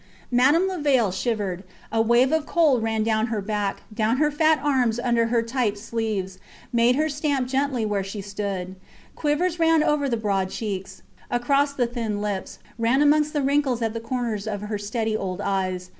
Madame 0.31 0.67
Levaille 0.67 1.11
shivered. 1.11 1.63
A 1.91 2.01
wave 2.01 2.31
of 2.31 2.47
cold 2.47 2.81
ran 2.81 3.03
down 3.03 3.27
her 3.27 3.39
back, 3.39 3.83
down 3.93 4.17
her 4.17 4.31
fat 4.31 4.59
arms 4.63 4.99
under 4.99 5.27
her 5.27 5.43
tight 5.43 5.77
sleeves, 5.77 6.39
made 6.73 6.95
her 6.95 7.07
stamp 7.07 7.47
gently 7.47 7.85
where 7.85 8.03
she 8.03 8.19
stood. 8.19 8.75
Quivers 9.15 9.59
ran 9.59 9.83
over 9.83 10.09
the 10.09 10.17
broad 10.17 10.49
cheeks, 10.49 11.03
across 11.29 11.73
the 11.73 11.85
thin 11.85 12.19
lips, 12.19 12.57
ran 12.79 12.99
amongst 12.99 13.33
the 13.33 13.43
wrinkles 13.43 13.83
at 13.83 13.93
the 13.93 13.99
corners 13.99 14.47
of 14.47 14.61
her 14.61 14.79
steady 14.79 15.15
old 15.15 15.39
eyes. 15.39 15.89